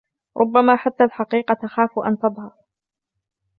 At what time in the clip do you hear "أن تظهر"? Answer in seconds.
1.99-2.51